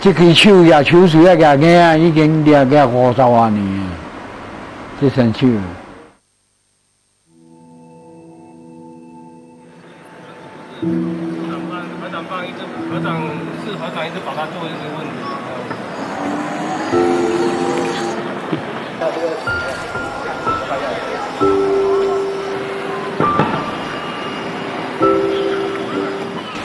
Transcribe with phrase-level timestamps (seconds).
[0.00, 3.82] 这个手呀手水啊，夹硬啊，已经两个五十万年，
[5.00, 5.48] 这身手。
[12.00, 13.20] 合掌放一直，合掌
[13.64, 15.04] 是合掌一直把它做一个问
[19.50, 19.55] 题。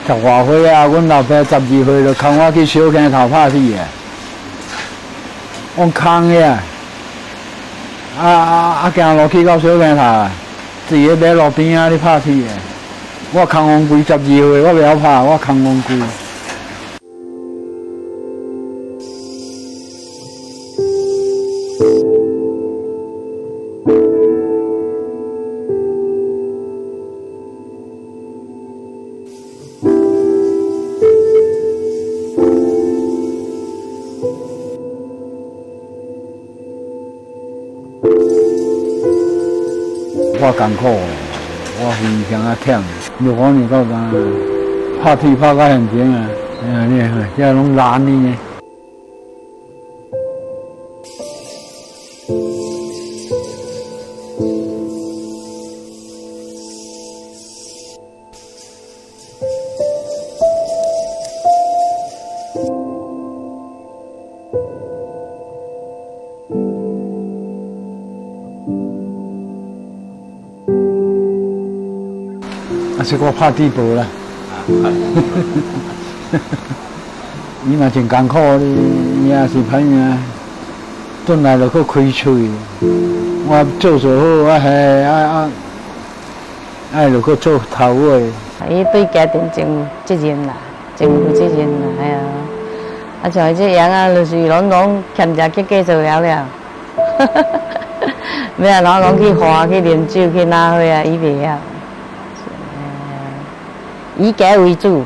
[0.06, 3.78] 十外岁啊，阮老爸十二岁就扛我去小坑头拍铁的，
[5.76, 6.60] 我扛的啊，
[8.20, 10.28] 啊啊啊，行落去到小坑头，
[10.90, 12.50] 自己马路边仔咧拍铁的。
[13.34, 15.96] 我扛王龟十二岁，我袂晓拍，我扛王龟。
[40.44, 40.88] 我艰苦，
[41.80, 42.82] 我非常啊忝。
[43.20, 43.94] 如果你到今，
[45.04, 46.28] 拍铁拍到现前啊，
[46.66, 48.36] 哎呀，你看，这拢烂呢。
[73.02, 74.06] 啊，是我拍地步啦。
[77.68, 80.16] 伊嘛真艰苦，你也是歹命，
[81.26, 82.52] 转来就去开喙。
[83.48, 85.50] 我做做好，我还爱爱
[86.94, 88.26] 爱就去做头尾。
[88.70, 90.54] 伊对家庭真有责任啦，
[90.96, 92.20] 真负责任啦，哎呀，
[93.24, 96.28] 啊像伊这样啊，就是拢拢欠食去继续了了，
[98.62, 101.58] 要啊，拢拢去花去啉酒去哪会啊，伊袂晓，
[104.22, 105.04] 以家为主。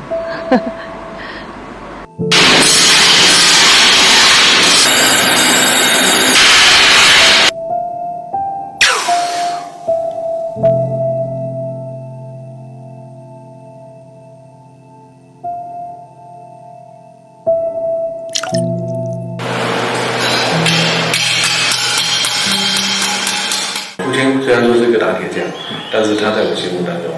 [23.96, 25.42] 父亲虽然说是一个打铁匠，
[25.90, 27.10] 但是他在我心目当中，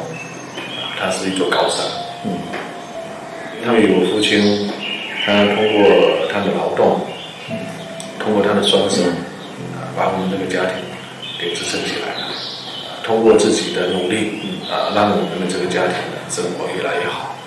[0.99, 1.87] 他是一座高山。
[2.25, 2.33] 嗯，
[3.65, 4.69] 因为我父亲，
[5.25, 7.01] 他通过他的劳动，
[7.49, 7.57] 嗯
[8.19, 9.15] 通过他的双手，嗯，
[9.97, 10.83] 把我们这个家庭
[11.39, 12.27] 给支撑起来了。
[13.05, 17.38] 通过自己的努力，啊，让我们的这个家庭的生活越来越好。